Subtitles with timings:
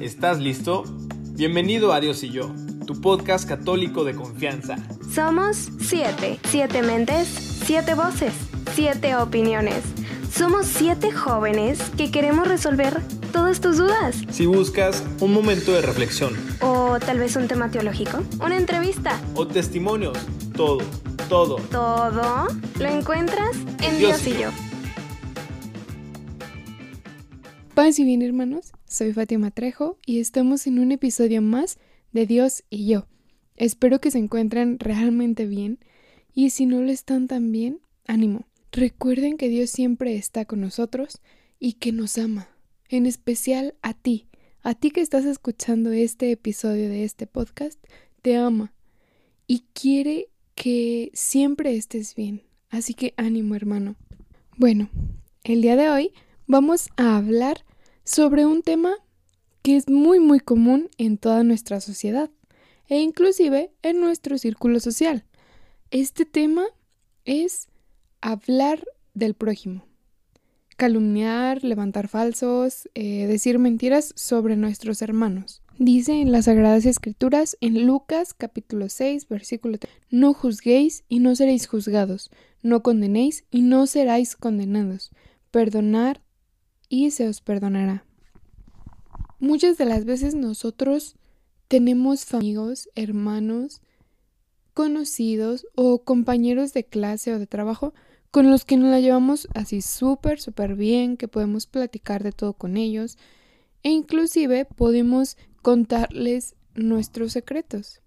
[0.00, 0.84] ¿Estás listo?
[1.32, 2.54] Bienvenido a Dios y yo,
[2.86, 4.76] tu podcast católico de confianza.
[5.12, 8.32] Somos siete, siete mentes, siete voces,
[8.74, 9.82] siete opiniones.
[10.32, 13.00] Somos siete jóvenes que queremos resolver
[13.32, 14.22] todas tus dudas.
[14.30, 19.48] Si buscas un momento de reflexión O tal vez un tema teológico, una entrevista, o
[19.48, 20.16] testimonios,
[20.54, 20.78] todo,
[21.28, 21.56] todo.
[21.72, 22.46] todo
[22.78, 24.50] lo encuentras en Dios, y yo.
[27.78, 31.78] Paz y bien hermanos, soy Fátima Trejo y estamos en un episodio más
[32.10, 33.06] de Dios y yo.
[33.54, 35.78] Espero que se encuentren realmente bien
[36.34, 38.48] y si no lo están tan bien, ánimo.
[38.72, 41.20] Recuerden que Dios siempre está con nosotros
[41.60, 42.48] y que nos ama,
[42.88, 44.26] en especial a ti,
[44.62, 47.78] a ti que estás escuchando este episodio de este podcast,
[48.22, 48.72] te ama
[49.46, 52.42] y quiere que siempre estés bien.
[52.70, 53.94] Así que ánimo hermano.
[54.56, 54.90] Bueno,
[55.44, 56.12] el día de hoy
[56.48, 57.66] vamos a hablar
[58.04, 58.94] sobre un tema
[59.62, 62.30] que es muy muy común en toda nuestra sociedad
[62.88, 65.24] e inclusive en nuestro círculo social.
[65.90, 66.64] Este tema
[67.26, 67.68] es
[68.22, 68.82] hablar
[69.12, 69.84] del prójimo,
[70.78, 75.62] calumniar, levantar falsos, eh, decir mentiras sobre nuestros hermanos.
[75.78, 81.36] Dice en las Sagradas Escrituras, en Lucas capítulo 6, versículo 3, no juzguéis y no
[81.36, 82.30] seréis juzgados,
[82.62, 85.10] no condenéis y no seráis condenados,
[85.50, 86.22] perdonar
[86.88, 88.04] y se os perdonará.
[89.40, 91.16] Muchas de las veces nosotros
[91.68, 93.82] tenemos amigos, hermanos,
[94.74, 97.94] conocidos o compañeros de clase o de trabajo
[98.30, 102.52] con los que nos la llevamos así súper, súper bien, que podemos platicar de todo
[102.52, 103.16] con ellos
[103.82, 108.00] e inclusive podemos contarles nuestros secretos.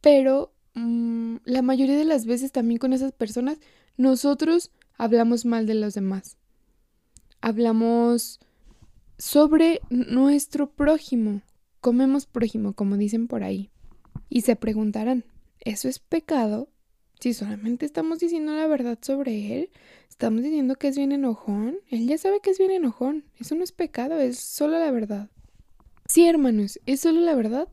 [0.00, 3.58] Pero mm, la mayoría de las veces también con esas personas
[3.96, 6.36] nosotros hablamos mal de los demás.
[7.42, 8.38] Hablamos
[9.18, 11.42] sobre nuestro prójimo.
[11.80, 13.68] Comemos prójimo, como dicen por ahí.
[14.28, 15.24] Y se preguntarán,
[15.60, 16.68] ¿eso es pecado?
[17.18, 19.70] Si solamente estamos diciendo la verdad sobre él,
[20.08, 23.24] estamos diciendo que es bien enojón, él ya sabe que es bien enojón.
[23.40, 25.28] Eso no es pecado, es solo la verdad.
[26.06, 27.68] Sí, hermanos, es solo la verdad,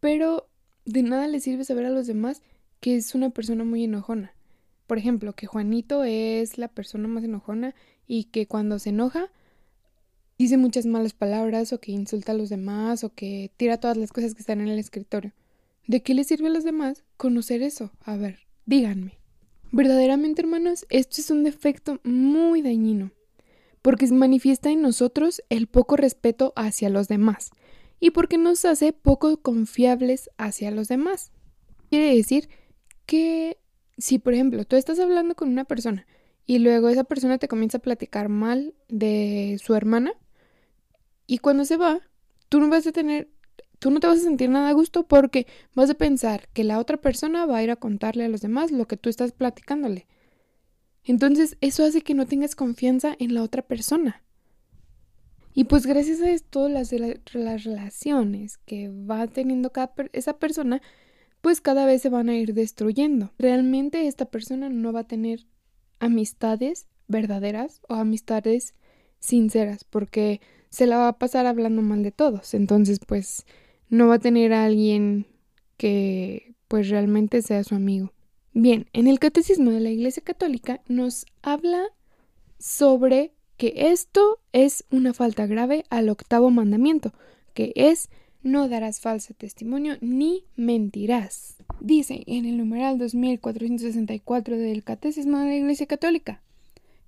[0.00, 0.48] pero
[0.86, 2.40] de nada le sirve saber a los demás
[2.80, 4.34] que es una persona muy enojona.
[4.86, 7.74] Por ejemplo, que Juanito es la persona más enojona
[8.06, 9.30] y que cuando se enoja
[10.38, 14.12] dice muchas malas palabras o que insulta a los demás o que tira todas las
[14.12, 15.32] cosas que están en el escritorio.
[15.86, 17.92] ¿De qué le sirve a los demás conocer eso?
[18.00, 19.18] A ver, díganme.
[19.70, 23.10] Verdaderamente, hermanos, esto es un defecto muy dañino,
[23.82, 27.50] porque manifiesta en nosotros el poco respeto hacia los demás
[28.00, 31.32] y porque nos hace poco confiables hacia los demás.
[31.90, 32.48] Quiere decir
[33.06, 33.58] que
[33.98, 36.06] si, por ejemplo, tú estás hablando con una persona
[36.46, 40.12] y luego esa persona te comienza a platicar mal de su hermana
[41.26, 42.00] y cuando se va,
[42.48, 43.30] tú no vas a tener,
[43.78, 46.78] tú no te vas a sentir nada a gusto porque vas a pensar que la
[46.78, 50.06] otra persona va a ir a contarle a los demás lo que tú estás platicándole.
[51.04, 54.22] Entonces eso hace que no tengas confianza en la otra persona.
[55.52, 60.82] Y pues gracias a esto las, las relaciones que va teniendo cada esa persona,
[61.44, 63.30] pues cada vez se van a ir destruyendo.
[63.38, 65.46] Realmente esta persona no va a tener
[65.98, 68.72] amistades verdaderas o amistades
[69.18, 70.40] sinceras porque
[70.70, 72.54] se la va a pasar hablando mal de todos.
[72.54, 73.44] Entonces, pues
[73.90, 75.26] no va a tener a alguien
[75.76, 78.14] que pues realmente sea su amigo.
[78.54, 81.88] Bien, en el Catecismo de la Iglesia Católica nos habla
[82.58, 87.12] sobre que esto es una falta grave al octavo mandamiento,
[87.52, 88.08] que es
[88.44, 91.56] no darás falso testimonio ni mentirás.
[91.80, 96.42] Dice en el numeral 2464 del Catecismo de la Iglesia Católica,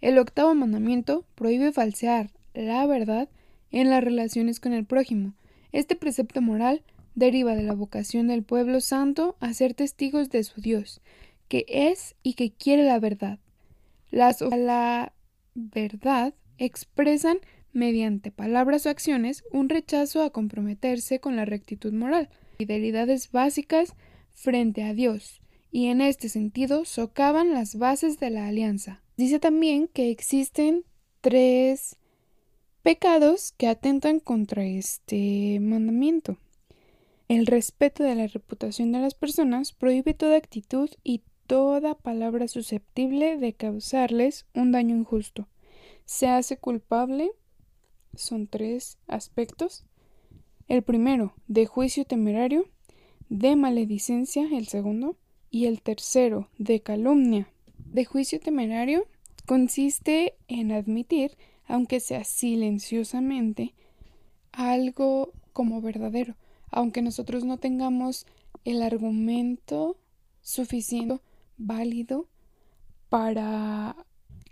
[0.00, 3.28] el octavo mandamiento prohíbe falsear la verdad
[3.70, 5.34] en las relaciones con el prójimo.
[5.72, 6.82] Este precepto moral
[7.16, 11.00] deriva de la vocación del pueblo santo a ser testigos de su Dios,
[11.48, 13.38] que es y que quiere la verdad.
[14.10, 15.12] Las la
[15.54, 17.38] verdad expresan
[17.74, 23.94] mediante palabras o acciones un rechazo a comprometerse con la rectitud moral, fidelidades básicas
[24.32, 29.02] frente a Dios, y en este sentido socavan las bases de la alianza.
[29.16, 30.84] Dice también que existen
[31.20, 31.96] tres
[32.82, 36.38] pecados que atentan contra este mandamiento.
[37.28, 43.38] El respeto de la reputación de las personas prohíbe toda actitud y toda palabra susceptible
[43.38, 45.48] de causarles un daño injusto.
[46.04, 47.30] Se hace culpable
[48.16, 49.84] son tres aspectos.
[50.68, 52.66] El primero, de juicio temerario,
[53.28, 55.16] de maledicencia, el segundo,
[55.50, 57.48] y el tercero, de calumnia.
[57.78, 59.06] De juicio temerario
[59.46, 63.74] consiste en admitir aunque sea silenciosamente,
[64.52, 66.36] algo como verdadero,
[66.70, 68.26] aunque nosotros no tengamos
[68.64, 69.96] el argumento
[70.42, 71.20] suficiente,
[71.56, 72.28] válido,
[73.08, 73.96] para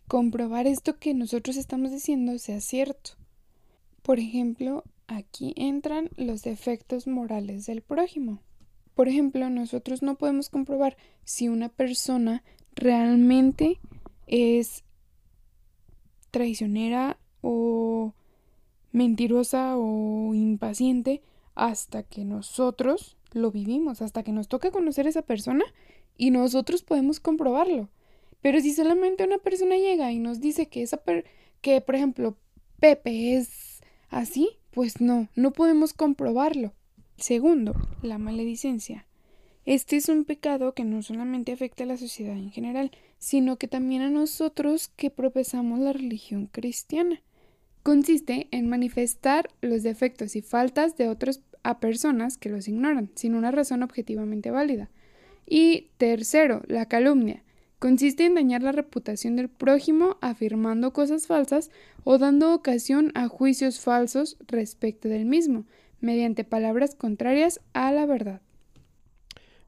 [0.09, 3.13] comprobar esto que nosotros estamos diciendo sea cierto.
[4.03, 8.41] Por ejemplo, aquí entran los defectos morales del prójimo.
[8.95, 12.43] Por ejemplo, nosotros no podemos comprobar si una persona
[12.75, 13.79] realmente
[14.27, 14.85] es
[16.31, 18.15] traicionera o
[18.91, 21.23] mentirosa o impaciente
[21.55, 25.65] hasta que nosotros lo vivimos, hasta que nos toca conocer a esa persona
[26.17, 27.89] y nosotros podemos comprobarlo.
[28.41, 31.01] Pero si solamente una persona llega y nos dice que esa
[31.61, 32.37] que por ejemplo
[32.81, 33.72] Pepe es
[34.13, 36.73] así, pues no, no podemos comprobarlo.
[37.17, 39.07] Segundo, la maledicencia.
[39.65, 43.69] Este es un pecado que no solamente afecta a la sociedad en general, sino que
[43.69, 47.21] también a nosotros que profesamos la religión cristiana.
[47.83, 53.35] Consiste en manifestar los defectos y faltas de otros a personas que los ignoran, sin
[53.35, 54.91] una razón objetivamente válida.
[55.47, 57.43] Y tercero, la calumnia.
[57.83, 61.73] Consiste en dañar la reputación del prójimo afirmando cosas falsas
[62.05, 65.67] o dando ocasión a juicios falsos respecto del mismo,
[66.01, 68.41] mediante palabras contrarias a la verdad.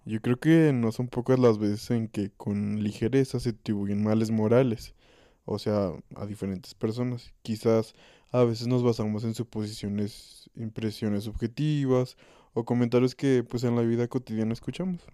[0.04, 4.30] Yo creo que no son pocas las veces en que con ligereza se atribuyen males
[4.30, 4.94] morales,
[5.44, 7.34] o sea, a diferentes personas.
[7.42, 7.96] Quizás
[8.30, 12.16] a veces nos basamos en suposiciones, impresiones subjetivas
[12.52, 15.04] o comentarios que pues en la vida cotidiana escuchamos.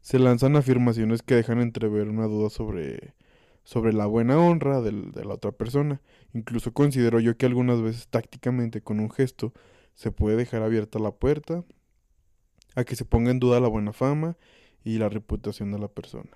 [0.00, 3.14] Se lanzan afirmaciones que dejan entrever una duda sobre,
[3.64, 6.00] sobre la buena honra de la otra persona.
[6.32, 9.52] Incluso considero yo que algunas veces tácticamente con un gesto
[9.94, 11.64] se puede dejar abierta la puerta
[12.76, 14.36] a que se ponga en duda la buena fama
[14.84, 16.30] y la reputación de la persona.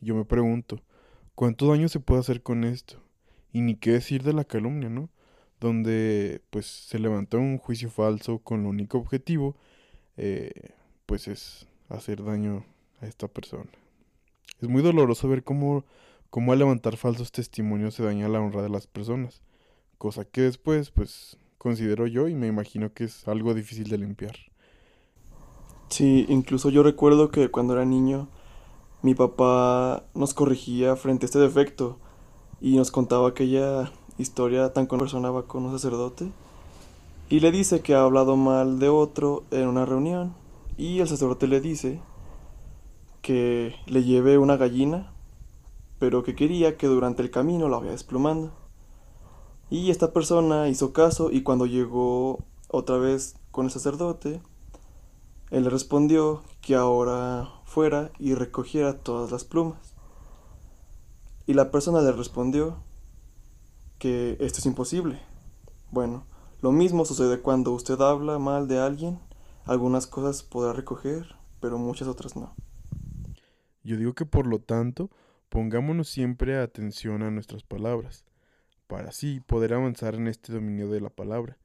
[0.00, 0.80] Yo me pregunto,
[1.34, 3.02] ¿cuánto daño se puede hacer con esto?
[3.52, 5.10] Y ni qué decir de la calumnia, ¿no?
[5.60, 9.56] Donde pues se levanta un juicio falso con lo único objetivo,
[10.16, 10.70] eh,
[11.04, 12.64] pues es hacer daño
[13.00, 13.70] a esta persona.
[14.60, 15.84] Es muy doloroso ver cómo,
[16.30, 19.42] cómo al levantar falsos testimonios se daña la honra de las personas,
[19.98, 24.36] cosa que después pues considero yo y me imagino que es algo difícil de limpiar.
[25.88, 28.28] Sí, incluso yo recuerdo que cuando era niño
[29.02, 31.98] mi papá nos corregía frente a este defecto
[32.60, 36.30] y nos contaba aquella historia tan con persona va con un sacerdote
[37.30, 40.34] y le dice que ha hablado mal de otro en una reunión
[40.80, 42.00] y el sacerdote le dice
[43.22, 45.12] que le lleve una gallina
[46.00, 48.52] pero que quería que durante el camino la vaya desplumando.
[49.68, 54.40] Y esta persona hizo caso y cuando llegó otra vez con el sacerdote,
[55.50, 59.94] él le respondió que ahora fuera y recogiera todas las plumas.
[61.46, 62.78] Y la persona le respondió
[63.98, 65.20] que esto es imposible.
[65.90, 66.24] Bueno,
[66.62, 69.20] lo mismo sucede cuando usted habla mal de alguien.
[69.64, 72.54] Algunas cosas podrá recoger, pero muchas otras no.
[73.82, 75.10] Yo digo que por lo tanto,
[75.48, 78.24] pongámonos siempre atención a nuestras palabras
[78.90, 81.58] para así poder avanzar en este dominio de la palabra.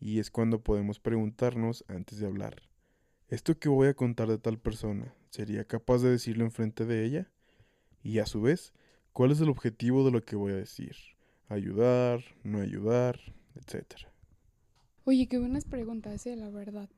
[0.00, 2.62] Y es cuando podemos preguntarnos antes de hablar,
[3.28, 7.30] ¿esto que voy a contar de tal persona, sería capaz de decirlo enfrente de ella?
[8.02, 8.72] Y a su vez,
[9.12, 10.96] ¿cuál es el objetivo de lo que voy a decir?
[11.48, 12.24] ¿Ayudar?
[12.42, 13.20] ¿No ayudar?
[13.54, 14.10] Etcétera.
[15.04, 16.88] Oye, qué buenas preguntas, eh, la verdad.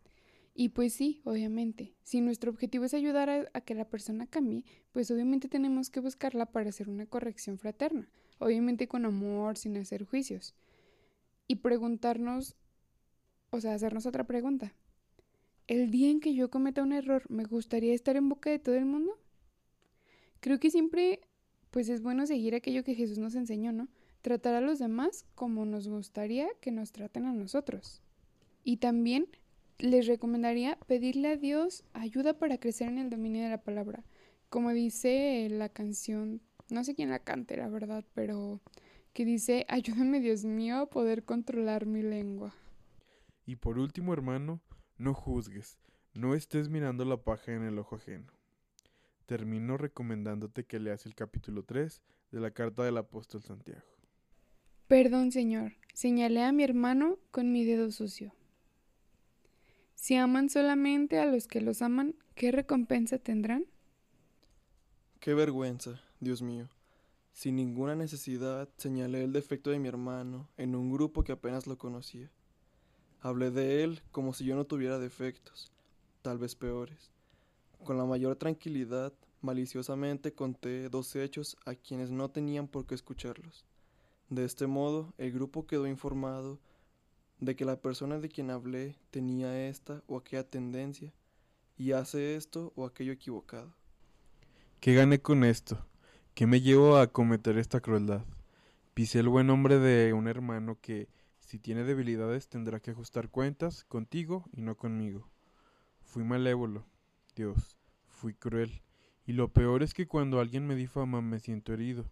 [0.54, 5.10] Y pues sí, obviamente, si nuestro objetivo es ayudar a, que la persona cambie, pues
[5.10, 8.08] obviamente tenemos que buscarla para hacer una corrección fraterna
[8.38, 10.54] obviamente con amor, sin hacer juicios.
[11.46, 12.56] Y preguntarnos,
[13.50, 14.74] o sea, hacernos otra pregunta.
[15.66, 18.74] ¿El día en que yo cometa un error, me gustaría estar en boca de todo
[18.74, 19.18] el mundo?
[20.40, 21.20] Creo que siempre,
[21.70, 23.88] pues es bueno seguir aquello que Jesús nos enseñó, ¿no?
[24.20, 28.02] Tratar a los demás como nos gustaría que nos traten a nosotros.
[28.62, 29.28] Y también
[29.78, 34.04] les recomendaría pedirle a Dios ayuda para crecer en el dominio de la palabra.
[34.48, 36.40] Como dice la canción
[36.70, 38.60] no sé quién la cante, la verdad, pero
[39.12, 42.54] que dice, ayúdame Dios mío a poder controlar mi lengua.
[43.46, 44.60] Y por último, hermano,
[44.96, 45.78] no juzgues,
[46.14, 48.32] no estés mirando la paja en el ojo ajeno.
[49.26, 53.82] Termino recomendándote que leas el capítulo 3 de la carta del apóstol Santiago.
[54.86, 58.34] Perdón, Señor, señalé a mi hermano con mi dedo sucio.
[60.04, 63.64] Si aman solamente a los que los aman, ¿qué recompensa tendrán?
[65.18, 65.98] Qué vergüenza.
[66.20, 66.68] Dios mío.
[67.32, 71.78] Sin ninguna necesidad señalé el defecto de mi hermano en un grupo que apenas lo
[71.78, 72.30] conocía.
[73.22, 75.72] Hablé de él como si yo no tuviera defectos,
[76.20, 77.10] tal vez peores.
[77.82, 83.64] Con la mayor tranquilidad, maliciosamente conté dos hechos a quienes no tenían por qué escucharlos.
[84.28, 86.58] De este modo, el grupo quedó informado
[87.40, 91.12] de que la persona de quien hablé tenía esta o aquella tendencia
[91.76, 93.74] y hace esto o aquello equivocado.
[94.80, 95.84] ¿Qué gané con esto?
[96.34, 98.24] ¿Qué me llevo a cometer esta crueldad?
[98.92, 101.08] Pisé el buen nombre de un hermano que,
[101.40, 105.28] si tiene debilidades, tendrá que ajustar cuentas contigo y no conmigo.
[106.02, 106.86] Fui malévolo,
[107.34, 107.76] Dios,
[108.06, 108.82] fui cruel,
[109.26, 112.10] y lo peor es que cuando alguien me difama me siento herido.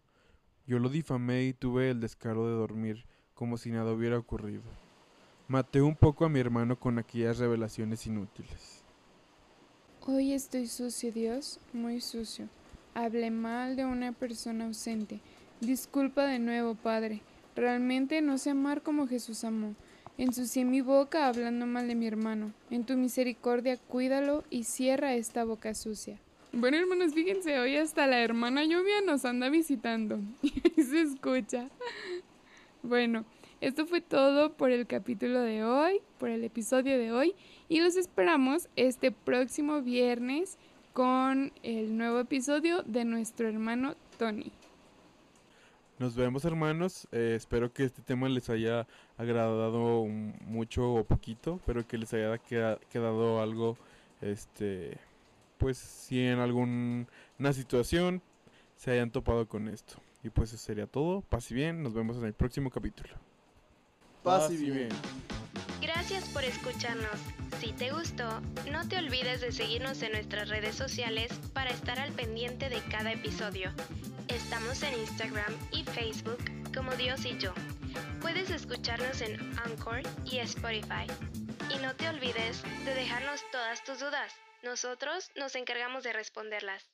[0.66, 4.62] Yo lo difamé y tuve el descaro de dormir como si nada hubiera ocurrido.
[5.52, 8.82] Maté un poco a mi hermano con aquellas revelaciones inútiles.
[10.06, 12.48] Hoy estoy sucio, Dios, muy sucio.
[12.94, 15.20] Hablé mal de una persona ausente.
[15.60, 17.20] Disculpa de nuevo, Padre.
[17.54, 19.74] Realmente no sé amar como Jesús amó.
[20.16, 22.54] Ensucié mi boca hablando mal de mi hermano.
[22.70, 26.18] En tu misericordia cuídalo y cierra esta boca sucia.
[26.54, 30.18] Bueno, hermanos, fíjense, hoy hasta la hermana lluvia nos anda visitando.
[30.42, 31.68] Y se escucha.
[32.84, 33.24] Bueno,
[33.62, 37.36] esto fue todo por el capítulo de hoy, por el episodio de hoy.
[37.68, 40.58] Y los esperamos este próximo viernes
[40.92, 44.50] con el nuevo episodio de nuestro hermano Tony.
[46.00, 51.86] Nos vemos hermanos, eh, espero que este tema les haya agradado mucho o poquito, pero
[51.86, 53.76] que les haya quedado algo,
[54.20, 54.98] este,
[55.58, 57.06] pues si en alguna
[57.52, 58.22] situación
[58.74, 59.94] se hayan topado con esto.
[60.24, 63.14] Y pues eso sería todo, paz y bien, nos vemos en el próximo capítulo.
[64.22, 64.88] Paz y bien.
[65.80, 67.18] Gracias por escucharnos.
[67.60, 72.12] Si te gustó, no te olvides de seguirnos en nuestras redes sociales para estar al
[72.12, 73.70] pendiente de cada episodio.
[74.28, 76.38] Estamos en Instagram y Facebook
[76.74, 77.52] como Dios y yo.
[78.20, 81.06] Puedes escucharnos en Anchor y Spotify.
[81.74, 84.32] Y no te olvides de dejarnos todas tus dudas.
[84.62, 86.92] Nosotros nos encargamos de responderlas.